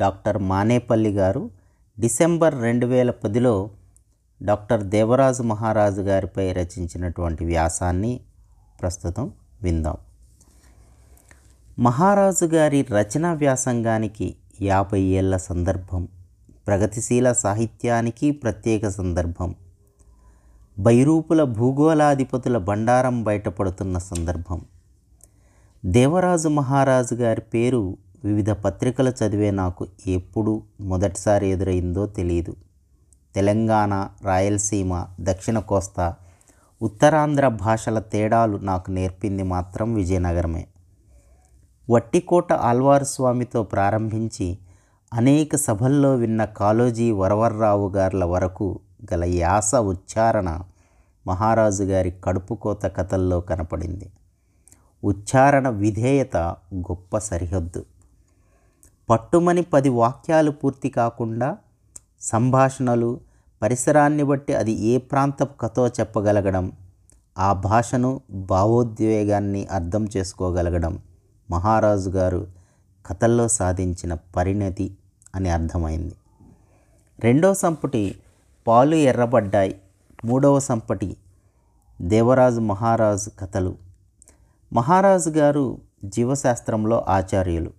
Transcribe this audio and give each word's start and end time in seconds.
Doctor 0.00 0.38
Manepalli 0.38 1.10
గారు 1.10 1.50
December 2.00 2.62
రెండు 2.62 2.86
వేల 2.86 3.10
పదిలో 3.10 3.70
డాక్టర్ 4.42 4.82
దేవరాజు 4.82 5.42
మహారాజు 5.42 6.00
గారిపై 6.00 6.52
రచించినటువంటి 6.52 7.44
వ్యాసాన్ని 7.44 8.20
ప్రస్తుతం 8.80 9.32
విందాం. 9.62 9.94
మహారాజు 11.78 12.44
గారి 12.44 12.82
రచనా 12.82 13.32
వ్యాసంగానికి 13.32 14.34
యాభై 14.60 15.00
ఏళ్ళ 15.00 15.36
సందర్భం 15.36 16.08
ప్రగతిశీల 16.66 17.32
సాహిత్యానికి 17.32 18.30
ప్రత్యేక 18.30 18.88
సందర్భం 18.88 19.54
బైరూపుల 20.78 21.44
భూగోళాధిపతుల 21.44 22.58
బండారం 22.58 23.24
బయటపడుతున్న 23.24 23.98
సందర్భం. 23.98 24.64
దేవరాజు 25.86 26.48
మహారాజు 26.48 27.14
గారి 27.14 27.40
పేరు 27.40 27.96
వివిధ 28.24 28.50
పత్రికలు 28.50 29.10
చదివే 29.10 29.50
నాకు 29.50 29.86
ఎప్పుడు 30.06 30.62
మొదటిసారి 30.80 31.48
ఎదురైందో 31.48 32.06
తెలియదు 32.06 32.56
తెలంగాణ 33.34 34.08
రాయలసీమ 34.24 35.06
దక్షిణ 35.20 35.58
కోస్తా 35.58 36.14
ఉత్తరాంధ్ర 36.82 37.48
భాషల 37.48 37.98
తేడాలు 37.98 38.56
నాకు 38.56 38.90
నేర్పింది 38.90 39.42
మాత్రం 39.42 39.94
విజయనగరమే. 39.94 40.66
వట్టికోట 41.90 42.52
ఆల్వారు 42.52 43.04
స్వామితో 43.04 43.62
ప్రారంభించి 43.62 44.58
అనేక 45.14 45.56
సభల్లో 45.56 46.14
విన్న 46.14 46.44
కాళోజీ 46.44 47.10
వరవర్రావు 47.10 47.88
గార్ల 47.88 48.24
వరకు 48.24 48.80
గల 49.12 49.24
యాస 49.24 49.74
ఉచ్చారణ 49.74 50.60
మహారాజు 51.26 51.84
గారి 51.84 52.14
కడుపుకోత 52.24 52.82
కథల్లో 52.84 53.40
కనపడింది. 53.40 54.12
ఉచ్చారణ 55.04 55.68
విధేయత 55.68 56.36
గొప్ప 56.74 57.18
సరిహద్దు. 57.18 57.84
పట్టుమని 59.10 59.62
పది 59.62 59.88
వాక్యాలు 59.88 60.50
పూర్తి 60.50 60.88
కాకుండా 60.88 61.56
సంభాషణలు 62.20 63.20
పరిసరాన్ని 63.62 64.22
బట్టి 64.22 64.54
అది 64.54 64.72
ఏ 64.72 64.98
ప్రాంతపు 64.98 65.58
కథో 65.58 65.88
చెప్పగలగడం 65.88 66.72
ఆ 67.38 67.52
భాషను 67.52 68.20
భావోద్వేగాన్ని 68.30 69.66
అర్థం 69.66 70.08
చేసుకోగలగడం 70.16 70.98
మహారాజు 71.50 72.10
గారు 72.10 72.46
కథల్లో 73.06 73.48
సాధించిన 73.48 74.14
పరిణతి 74.14 74.96
అని 75.34 75.48
అర్థమైంది. 75.48 76.14
రెండో 77.20 77.54
సంపుటి 77.54 78.16
పాలు 78.66 78.94
ఎర్రబడ్డాయి. 78.94 79.80
మూడవ 80.24 80.58
సంపటి 80.58 81.16
దేవరాజు 82.02 82.60
మహారాజు 82.60 83.30
కథలు. 83.40 83.74
మహారాజు 84.72 85.30
గారు 85.30 85.78
జీవశాస్త్రంలో 86.04 87.04
ఆచార్యులు. 87.08 87.77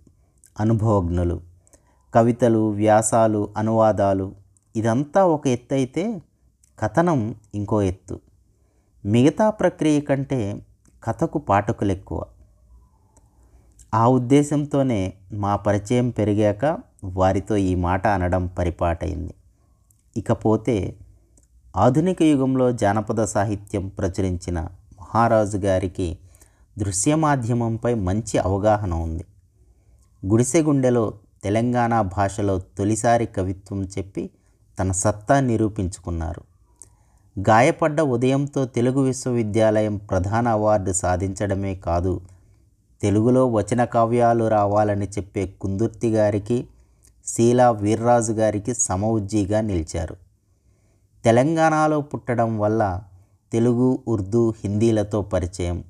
అనుభవజ్ఞులు 0.60 1.40
కవితలు 2.14 2.70
వ్యాసాలు 2.70 3.48
అనువాదాలు 3.56 4.34
ఇదంతా 4.76 5.26
ఒక 5.26 5.46
ఎత్తు 5.46 5.74
అయితే 5.74 6.22
కథనం 6.78 7.34
ఇంకో 7.54 7.82
ఎత్తు. 7.82 8.20
మిగతా 9.04 9.50
ప్రక్రియ 9.50 10.00
కంటే 10.00 10.66
కథకు 11.04 11.38
పాఠకులు 11.38 11.92
ఎక్కువ. 11.92 12.24
ఆ 13.94 14.08
ఉద్దేశంతోనే 14.08 15.12
మా 15.32 15.56
పరిచయం 15.56 16.10
పెరిగాక 16.10 16.78
వారితో 17.04 17.56
ఈ 17.56 17.74
మాట 17.74 18.06
అనడం 18.06 18.46
పరిపాటైంది. 18.46 19.34
ఇకపోతే 20.16 20.96
ఆధునిక 21.76 22.22
యుగంలో 22.22 22.72
జానపద 22.72 23.24
సాహిత్యం 23.24 23.88
ప్రచురించిన 23.88 24.60
మహారాజు 24.60 25.58
గారికి 25.58 26.18
దృశ్య 26.78 27.14
మాధ్యమంపై 27.14 27.94
మంచి 27.94 28.38
అవగాహన 28.38 28.94
ఉంది. 28.94 29.24
గుడిసెగుండెలో 30.26 31.14
తెలంగాణ 31.44 32.00
భాషలో 32.00 32.58
తొలిసారి 32.58 33.26
కవిత్వం 33.26 33.84
చెప్పి 33.84 34.30
తన 34.78 34.92
సత్తా 34.92 35.40
నిరూపించుకున్నారు. 35.40 36.42
గాయపడ్డ 37.38 38.00
ఉదయంతో 38.00 38.64
తెలుగు 38.64 39.00
విశ్వవిద్యాలయం 39.00 39.96
ప్రధాన 39.96 40.48
అవార్డు 40.48 40.92
సాధించడమే 40.92 41.74
కాదు 41.74 42.20
తెలుగులో 43.02 43.46
వచన 43.46 43.84
కావ్యాలు 43.84 44.48
రావాలని 44.48 45.06
చెప్పే 45.06 45.46
కుందుర్తి 45.46 46.10
గారికి 46.10 46.66
శీలా 47.26 47.70
వీర్రాజు 47.70 48.32
గారికి 48.32 48.74
సమవుజ్జీగా 48.74 49.60
నిలిచారు. 49.60 50.16
తెలంగాణలో 51.24 52.00
పుట్టడం 52.00 52.58
వల్ల 52.58 53.02
తెలుగు 53.52 54.02
ఉర్దూ 54.08 54.50
హిందీలతో 54.64 55.22
పరిచయం 55.22 55.84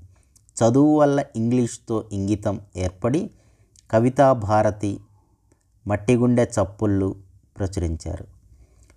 చదువు 0.56 0.98
వల్ల 0.98 1.24
ఇంగ్లీష్తో 1.36 2.04
ఇంగితం 2.12 2.60
ఏర్పడి 2.76 3.30
కవితా 3.90 4.32
భారతి 4.32 5.00
మట్టిగుండె 5.86 6.44
చప్పుళ్ళు 6.44 7.16
ప్రచురించారు. 7.58 8.26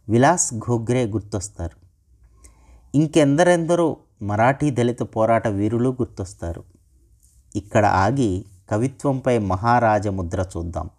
విలాస్ 0.09 0.53
ఘోగ్రే 0.53 1.05
గుర్తొస్తారు. 1.05 1.83
ఇంకెందరెందరో 2.97 3.97
మరాఠీ 4.21 4.71
దళిత 4.71 5.01
పోరాట 5.01 5.47
వీరులు 5.47 5.89
గుర్తొస్తారు. 5.89 6.63
ఇక్కడ 7.55 7.85
ఆగి 7.85 8.45
కవిత్వంపై 8.71 9.37
మహారాజ 9.37 10.07
ముద్ర 10.07 10.45
చూద్దాం. 10.57 10.89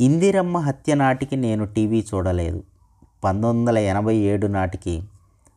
ఇందిరమ్మ 0.00 0.58
హత్య 0.58 0.94
నాటికి 0.94 1.36
నేను 1.36 1.66
టీవీ 1.66 2.06
చూడలేదు. 2.14 2.62
పంతొమ్మిది 3.24 3.58
వందల 3.58 3.78
ఎనభై 3.78 4.16
ఏడు 4.16 4.46
నాటికి 4.46 5.02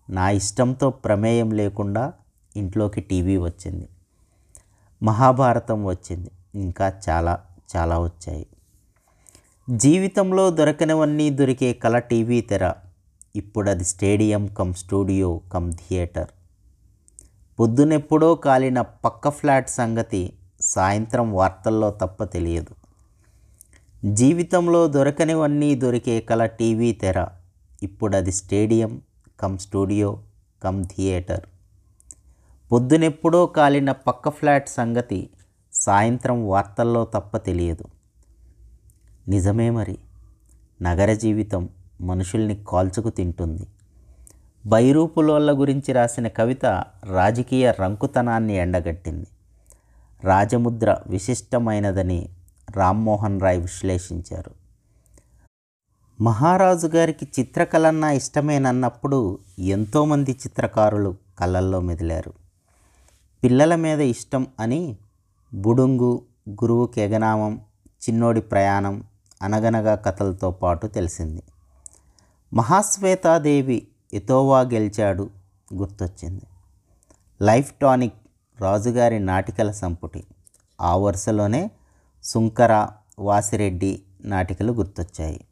నా 0.09 0.29
ఇష్టంతో 0.29 0.89
ప్రమేయం 0.89 1.51
లేకుండా 1.51 2.13
ఇంట్లోకి 2.55 3.01
టీవీ 3.01 3.37
వచ్చింది. 3.37 3.87
మహాభారతం 5.03 5.85
వచ్చింది. 5.85 6.31
ఇంకా 6.55 6.93
చాలా 7.09 7.39
చాలా 7.75 7.99
వచ్చాయి. 7.99 8.47
జీవితంలో 9.69 10.49
దొరకనివన్నీ 10.49 11.29
దొరికే 11.29 11.73
కళ 11.73 11.99
టీవీ 11.99 12.41
తెర. 12.41 12.73
ఇప్పుడు 13.35 13.69
అది 13.69 13.83
stadium 13.83 14.47
cum 14.47 14.73
studio 14.73 15.41
cum 15.53 15.73
theatre. 15.73 16.27
పొద్దునెప్పుడో 17.59 18.35
కాలిన 18.35 18.81
పక్క 18.81 19.29
ఫ్లాట్ 19.29 19.69
సంగతి 19.69 20.33
సాయంత్రం 20.61 21.33
వార్తల్లో 21.33 21.91
తప్ప 21.91 22.23
తెలియదు. 22.23 22.75
జీవితంలో 24.13 24.87
దొరకనివన్నీ 24.87 25.75
దొరికే 25.75 26.21
కళ 26.21 26.45
టీవీ 26.45 26.91
తెర. 26.91 27.27
ఇప్పుడు 27.83 28.15
అది 28.15 28.31
stadium 28.31 29.01
cum 29.39 29.57
studio 29.57 30.19
cum 30.63 30.83
theatre. 30.83 31.45
పొద్దునెప్పుడో 32.71 33.45
కాలిన 33.45 33.91
పక్క 33.91 34.29
ఫ్లాట్ 34.29 34.69
సంగతి 34.69 35.29
సాయంత్రం 35.73 36.47
వార్తల్లో 36.47 37.05
తప్ప 37.05 37.37
తెలియదు. 37.37 37.83
నిజమే 39.27 39.69
మరి. 39.69 39.97
నగర 40.81 41.13
జీవితం 41.13 41.69
మనుషుల్ని 42.01 42.63
కాల్చుకు 42.67 43.09
తింటుంది. 43.09 43.67
బైరూపులోళ్ళ 44.65 45.59
గురించి 45.59 45.93
రాసిన 45.93 46.27
కవిత 46.27 46.65
రాజకీయ 47.05 47.71
రంకుతనాన్ని 47.71 48.55
ఎండగట్టింది. 48.55 49.27
రాజముద్ర 50.23 50.97
విశిష్టమైనదని 51.07 52.29
రామ్మోహన్ 52.69 53.41
రాయ్ 53.41 53.61
విశ్లేషించారు. 53.61 54.51
మహారాజు 56.21 56.87
గారికి 56.87 57.27
చిత్రకళన్నా 57.39 58.11
ఇష్టమేనన్నప్పుడు 58.11 59.39
ఎంతోమంది 59.59 60.31
చిత్రకారులు 60.31 61.15
కళ్ళల్లో 61.39 61.81
మెదిలారు. 61.81 62.33
పిల్లల 63.43 63.75
మీద 63.75 64.01
ఇష్టం 64.01 64.47
అని 64.59 64.97
బుడుంగు 65.53 66.25
గురువు 66.49 66.85
కెగనామం 66.85 67.61
చిన్నోడి 67.89 68.41
ప్రయాణం 68.41 69.03
అనగనగా 69.41 69.95
కథలతో 69.95 70.51
పాటు 70.51 70.87
తెలిసింది. 70.87 71.43
మహాశ్వేతాదేవి 72.53 73.87
ఎతోవా 74.13 74.61
గెలిచాడు 74.61 75.29
గుర్తొచ్చింది. 75.73 76.41
లైఫ్ 77.41 77.73
టానిక్ 77.73 78.13
రాజుగారి 78.61 79.19
నాటికల 79.19 79.71
సంపుటి. 79.71 80.23
ఆ 80.81 80.95
వరుసలోనే 80.95 81.71
సుంకర 82.23 82.87
వాసిరెడ్డి 83.19 84.03
నాటికలు 84.21 84.73
గుర్తొచ్చాయి. 84.73 85.45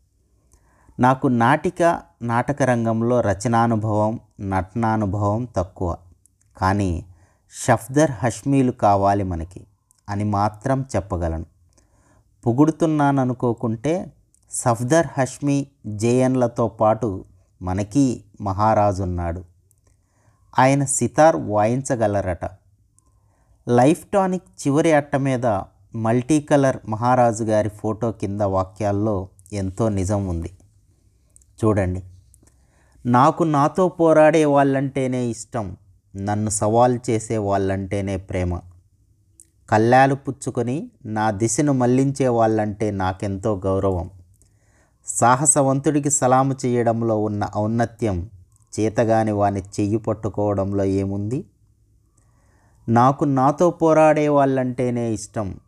నాకు 1.00 1.28
నాటిక 1.28 2.02
నాటక 2.22 2.64
రంగంలో 2.64 3.22
రచనానుభవం 3.22 4.20
నటనానుభవం 4.42 5.48
తక్కువ. 5.56 5.98
కానీ 6.58 7.06
షఫ్దర్ 7.64 8.12
హష్మీలు 8.12 8.72
కావాలి 8.72 9.24
మనకి. 9.24 9.68
అని 10.10 10.24
మాత్రం 10.24 10.86
చెప్పగలను. 10.96 11.46
పొగుడుతున్నాననుకోకుంటే 12.46 14.14
సఫ్దర్ 14.52 15.08
హష్మి 15.18 15.68
జేఎన్లతో 15.88 16.68
పాటు 16.68 17.26
మనకి 17.62 18.24
మహారాజు 18.42 19.04
ఉన్నాడు 19.04 19.44
ఆయన 20.60 20.86
సితార్ 20.86 21.36
వాయించగలరట. 21.36 22.46
లైఫ్ 23.70 24.06
టానిక్ 24.06 24.68
చివరి 24.68 24.94
అట్ట 24.94 25.16
మీద 25.16 25.46
మల్టీ 25.96 26.42
కలర్ 26.42 26.78
మహారాజు 26.90 27.44
గారి 27.44 27.70
ఫోటో 27.70 28.12
కింద 28.12 28.42
వాక్యాల్లో 28.42 29.30
ఎంతో 29.54 29.90
నిజం 29.90 30.28
ఉంది. 30.28 30.58
చూడండి. 31.64 32.04
నాకు 33.06 33.44
నాతో 33.44 33.90
పోరాడే 33.90 34.46
వాళ్ళంటేనే 34.46 35.26
ఇష్టం 35.26 35.78
నన్ను 36.16 36.50
సవాల్ 36.50 37.00
చేసే 37.10 37.38
వాళ్ళంటేనే 37.38 38.18
ప్రేమ. 38.18 38.60
కళ్ళాలు 39.72 40.16
పుచ్చుకొని 40.16 40.92
నా 41.06 41.32
దిశను 41.32 41.74
మళ్ళించే 41.74 42.28
వాళ్ళంటే 42.28 42.92
నాకెంతో 42.92 43.62
గౌరవం. 43.66 44.10
సాహసవంతుడికి 45.06 46.10
సలాము 46.10 46.56
చేయడంలో 46.66 47.20
ఉన్న 47.20 47.50
ఔన్నత్యం 47.56 48.30
చేతగాని 48.80 49.32
వాని 49.32 49.62
చెయ్యి 49.62 49.98
పట్టుకోవడంలో 49.98 50.84
ఏముంది? 50.84 51.46
నాకు 52.90 53.26
నాతో 53.26 53.70
పోరాడే 53.70 54.28
వాళ్ళంటేనే 54.28 55.14
ఇష్టం. 55.14 55.60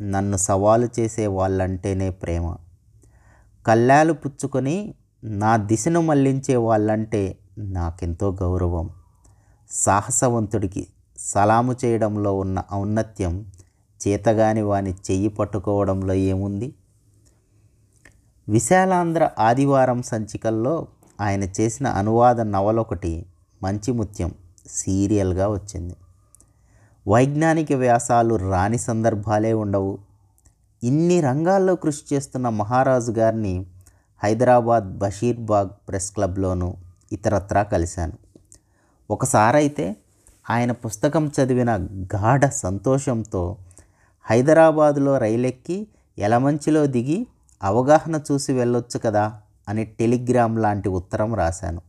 నన్ను 0.00 0.36
సవాలు 0.36 0.88
చేసే 1.00 1.26
వాళ్ళంటేనే 1.26 2.10
ప్రేమ. 2.10 2.56
కళ్ళాలు 3.66 4.12
పుచ్చుకొని 4.12 4.94
నా 5.24 5.56
దిశను 5.56 6.00
మళ్ళించే 6.00 6.56
వాళ్ళంటే 6.56 7.38
నాకెంతో 7.58 8.36
గౌరవం. 8.42 8.90
సాహసవంతుడికి 9.70 10.86
సలాము 11.24 11.76
చేయడంలో 11.84 12.34
ఉన్న 12.34 12.62
ఔన్నత్యం 12.72 13.46
చేతగాని 14.08 14.62
వాని 14.62 14.90
చెయ్యి 14.90 15.28
పట్టుకోవడంలో 15.28 16.14
ఏముంది? 16.14 16.74
విశాలాంధ్ర 18.48 19.30
ఆదివారం 19.38 20.02
సంచికల్లో 20.02 20.86
ఆయన 21.20 21.42
చేసిన 21.42 21.86
అనువాద 21.86 22.40
నవలొకటి 22.40 23.26
మంచి 23.62 23.92
ముత్యం 23.92 24.34
సీరియల్గా 24.66 25.48
వచ్చింది. 25.48 25.96
వైజ్ఞానిక 27.08 27.72
వ్యాసాలు 27.72 28.34
రాని 28.34 28.78
సందర్భాలే 28.78 29.52
ఉండవు. 29.52 29.98
ఇన్ని 30.82 31.20
రంగాల్లో 31.20 31.74
కృషి 31.74 32.14
చేస్తున్న 32.14 32.48
మహారాజు 32.48 33.12
గారిని 33.12 33.66
హైదరాబాద్ 34.24 34.98
బషీర్బాగ్ 34.98 35.88
ప్రెస్ 35.88 36.12
క్లబ్లోనూ 36.12 36.74
ఇతరత్రా 37.12 37.62
కలిశాను. 37.62 38.12
ఒకసారైతే 39.10 39.96
ఆయన 40.50 40.72
పుస్తకం 40.72 41.28
చదివిన 41.28 41.76
గాఢ 42.16 42.46
సంతోషంతో 42.46 43.56
హైదరాబాదులో 44.30 45.18
రైలెక్కి 45.18 45.86
ఎలమంచిలో 46.18 46.86
దిగి 46.86 47.26
అవగాహన 47.62 48.20
చూసి 48.32 48.52
వెళ్ళొచ్చు 48.52 48.98
కదా 48.98 49.40
అని 49.68 49.84
టెలిగ్రామ్ 49.84 50.58
లాంటి 50.58 50.88
ఉత్తరం 50.88 51.34
రాశాను. 51.34 51.82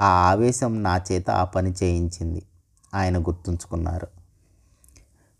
ఆ 0.00 0.04
ఆవేశం 0.04 0.82
నా 0.82 1.00
చేత 1.12 1.30
ఆ 1.30 1.44
పని 1.44 1.74
చేయించింది 1.82 2.42
ఆయన 2.94 3.22
గుర్తుంచుకున్నారు. 3.22 4.06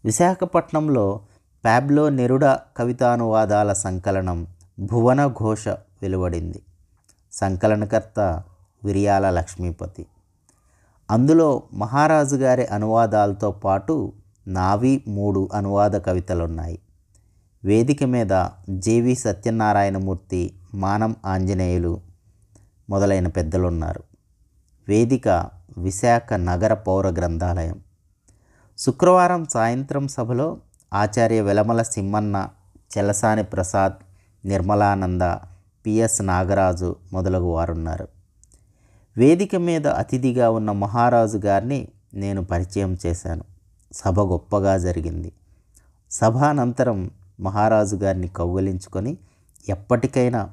విశాఖపట్నంలో 0.04 1.20
ప్యాబ్లో 1.64 2.08
నెరుడ 2.08 2.44
కవితానువాదాల 2.46 3.72
సంకలనం 3.72 4.46
భువన 4.80 5.26
ఘోష 5.26 5.68
వెలువడింది. 5.68 6.62
సంకలనకర్త 7.32 8.42
విరియాల 8.84 9.30
లక్ష్మీపతి. 9.30 10.06
అందులో 11.10 11.62
మహారాజు 11.72 12.36
గారి 12.36 12.66
అనువాదాలతో 12.66 13.50
పాటు 13.50 14.12
నావి 14.48 15.04
మూడు 15.08 15.48
అనువాద 15.54 15.90
కవితలున్నాయి. 15.90 16.78
వేదిక 17.64 18.04
మీద 18.04 18.46
జేవి 18.70 19.14
సత్యనారాయణమూర్తి 19.14 20.54
మానం 20.74 21.16
ఆంజనేయులు 21.26 22.00
మొదలైన 22.90 23.28
పెద్దలున్నారు. 23.28 24.02
వేదిక 24.88 25.28
విశాఖ 25.78 26.32
నగర 26.32 26.74
పౌర 26.74 27.08
గ్రంథాలయం. 27.08 27.78
శుక్రవారం 28.78 29.44
సాయంత్రం 29.44 30.08
సభలో 30.08 30.58
ఆచార్య 30.94 31.40
వెలమల 31.40 31.82
సిమ్మన్న 31.82 32.48
చెలసాని 32.98 33.44
ప్రసాద్ 33.44 33.92
నిర్మలానంద 34.44 35.22
పిఎస్ 35.86 36.22
నాగరాజు 36.22 36.96
మొదలగు 37.12 37.44
వారున్నారు 37.44 38.21
వేదిక 39.18 39.56
మీద 39.56 39.86
అతిథిగా 39.86 40.50
ఉన్న 40.50 40.72
మహారాజు 40.72 41.38
గారిని 41.38 41.88
నేను 42.14 42.44
పరిచయం 42.44 42.96
చేశాను. 43.06 43.44
సభ 43.92 44.20
గొప్పగా 44.20 44.78
జరిగింది. 44.78 45.32
సభానంతరం 46.10 47.10
మహారాజు 47.40 47.96
గారిని 47.96 48.28
కౌగలించుకొని 48.28 49.16
ఎప్పటికైనా 49.68 50.50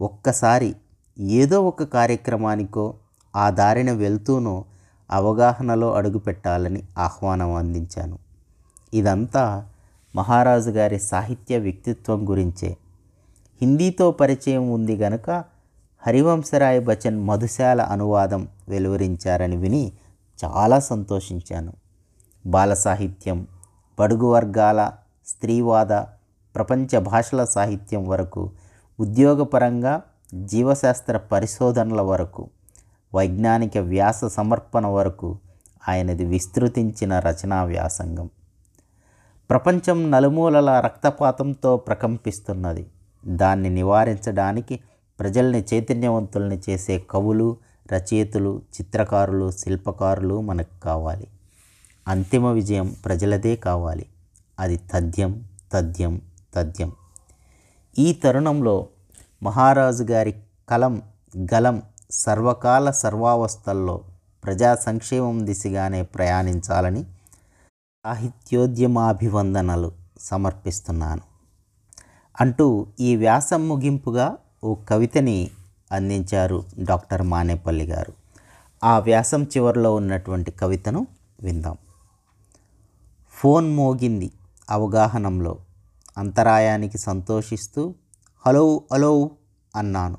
ఒక్కసారి 0.00 0.76
ఏదో 1.18 1.62
ఒక 1.62 1.82
కార్యక్రమానికో 1.82 2.94
ఆ 3.36 3.50
దారిన 3.50 3.92
వెళ్తూనో 3.92 4.64
అవగాహనలో 5.10 5.94
అడుగుపెట్టాలని 5.94 6.82
ఆహ్వానం 6.98 7.54
అందించాను. 7.54 8.18
ఇదంతా 8.94 9.68
మహారాజు 10.16 10.70
గారి 10.70 10.98
సాహిత్య 10.98 11.58
వ్యక్తిత్వం 11.58 12.30
గురించే. 12.30 12.76
హిందీతో 13.60 14.10
పరిచయం 14.10 14.70
ఉంది 14.70 14.96
గనుక 14.96 15.44
హరివంశరాయ్ 16.06 16.84
బచ్చన్ 16.84 17.20
మధుశాల 17.20 17.80
అనువాదం 17.80 18.48
వెలువరించారని 18.68 19.56
విని 19.56 19.92
చాలా 20.44 20.78
సంతోషించాను. 20.78 21.72
బాల 22.46 22.74
సాహిత్యం 22.74 23.46
బడుగు 23.98 24.26
వర్గాల 24.26 24.90
స్త్రీవాద 25.26 25.92
ప్రపంచ 26.54 26.98
భాషల 26.98 27.44
సాహిత్యం 27.44 28.08
వరకు 28.08 28.50
ఉద్యోగపరంగా 29.00 30.02
జీవశాస్త్ర 30.34 31.16
పరిశోధనల 31.16 32.00
వరకు 32.00 32.50
వైజ్ఞానిక 33.14 33.78
వ్యాస 33.78 34.24
సమర్పణ 34.24 34.86
వరకు 34.86 35.38
ఆయనది 35.88 36.24
విస్తృతించిన 36.24 37.18
రచనా 37.18 37.64
వ్యాసంగం. 37.64 38.30
ప్రపంచం 39.50 40.10
నలుమూలల 40.10 40.80
రక్తపాతంతో 40.80 41.76
ప్రకంపిస్తున్నది. 41.76 42.86
దాన్ని 43.26 43.70
నివారించడానికి 43.70 44.80
ప్రజల్ని 45.20 45.64
చైతన్యవంతుల్ని 45.74 46.60
చేసే 46.70 46.98
కవులు 46.98 47.56
రచయితలు 47.92 48.62
చిత్రకారులు 48.80 49.50
శిల్పకారులు 49.50 50.40
మనకు 50.40 50.80
కావాలి. 50.80 51.26
అంతిమ 52.08 52.46
విజయం 52.46 52.96
ప్రజలదే 53.04 53.56
కావాలి. 53.56 54.06
అది 54.60 54.76
తథ్యం 54.76 55.48
తథ్యం 55.72 56.20
తథ్యం. 56.54 56.92
ఈ 57.98 58.12
తరుణంలో 58.12 58.88
మహారాజు 59.42 60.04
గారి 60.04 60.34
కలం 60.68 61.02
గలం 61.54 61.82
సర్వకాల 62.10 62.90
సర్వావస్థల్లో 62.90 64.00
ప్రజా 64.44 64.74
సంక్షేమం 64.74 65.46
దిశగానే 65.46 66.02
ప్రయాణించాలని 66.02 67.04
సాహిత్యోద్యమాభివందనలు 68.04 69.92
సమర్పిస్తున్నాను. 70.20 71.20
అంటూ 72.40 72.86
ఈ 73.00 73.16
వ్యాసం 73.16 73.68
ముగింపుగా 73.68 74.36
ఓ 74.64 74.74
కవితని 74.74 75.50
అందించారు 75.92 76.64
డాక్టర్ 76.78 77.22
మానేపల్లి 77.22 77.84
గారు. 77.84 78.12
ఆ 78.84 78.98
వ్యాసం 78.98 79.44
చివరిలో 79.44 79.94
ఉన్నటువంటి 79.94 80.50
కవితను 80.50 81.06
విందాం. 81.42 81.76
ఫోన్ 83.30 83.74
మోగింది 83.74 84.30
అవగాహనంలో. 84.70 85.58
అంతరాయానికి 86.18 86.98
సంతోషిస్తూ 86.98 87.94
హలో 88.46 88.82
హలో 88.92 89.30
అన్నాను. 89.76 90.16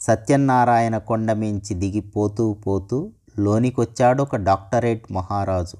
సత్యనారాయణ 0.00 0.98
కొండ 0.98 1.32
మించి 1.32 1.74
దిగిపోతూ 1.74 2.54
పోతూ 2.54 3.10
లోనికొచ్చాడొక 3.38 4.36
డాక్టరేట్ 4.36 5.12
మహారాజు. 5.12 5.76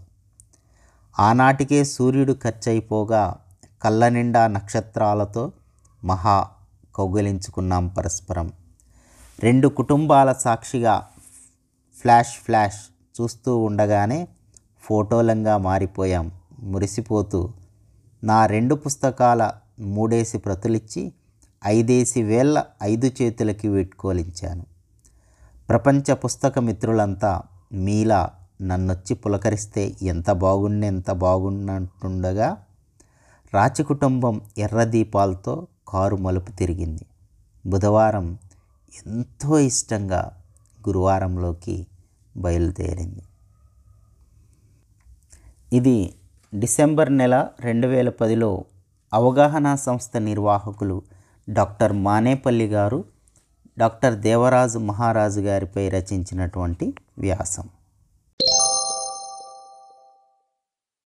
ఆనాటికే 1.20 1.84
సూర్యుడు 1.84 2.36
ఖర్చయిపోగా 2.44 3.36
కళ్ళ 3.82 4.08
నిండా 4.08 4.46
నక్షత్రాలతో 4.46 5.52
మహా 6.04 6.48
కౌగలించుకున్నాం 6.98 7.88
పరస్పరం. 7.88 8.52
రెండు 9.40 9.68
కుటుంబాల 9.68 10.32
సాక్షిగా 10.32 10.94
ఫ్లాష్ 12.00 12.34
ఫ్లాష్ 12.44 12.80
చూస్తూ 13.16 13.52
ఉండగానే 13.58 14.28
ఫోటోలంగా 14.82 15.54
మారిపోయాం. 15.58 16.26
మురిసిపోతూ 16.62 17.40
నా 18.24 18.46
రెండు 18.46 18.74
పుస్తకాల 18.74 19.42
మూడేసి 19.80 20.38
ప్రతులిచ్చి 20.38 21.02
ఐదేసి 21.66 22.22
వేల 22.22 22.64
ఐదు 22.82 23.08
చేతులకి 23.22 23.68
వీడ్కోలించాను. 23.68 24.64
ప్రపంచ 25.68 26.14
పుస్తక 26.14 26.58
మిత్రులంతా 26.58 27.32
మీలా 27.72 28.20
నన్నొచ్చి 28.62 29.14
పులకరిస్తే 29.14 29.82
ఎంత 30.02 30.30
బాగుండి 30.30 30.86
ఎంత 30.86 31.10
బాగున్నట్టుండగా 31.24 32.48
రాచి 33.54 33.82
కుటుంబం 33.84 34.40
ఎర్ర 34.58 34.84
దీపాలతో 34.84 35.54
కారు 35.88 36.16
మలుపు 36.16 36.52
తిరిగింది. 36.52 37.06
బుధవారం 37.66 38.38
ఎంతో 39.06 39.58
ఇష్టంగా 39.58 40.32
గురువారంలోకి 40.88 41.86
బయలుదేరింది. 42.36 43.22
ఇది 45.72 46.14
డిసెంబర్ 46.58 47.16
నెల 47.16 47.48
రెండు 47.60 47.86
వేల 47.86 48.08
పదిలో 48.08 48.64
అవగాహన 49.14 49.74
సంస్థ 49.74 50.16
నిర్వాహకులు 50.16 51.02
డాక్టర్ 51.50 51.92
మానేపల్లి 51.92 52.66
గారు 52.66 53.04
డాక్టర్ 53.78 54.18
దేవరాజు 54.18 54.78
మహారాజు 54.78 55.40
గారిపై 55.40 55.88
రచించినటువంటి 55.88 56.94
వ్యాసం. 57.18 57.68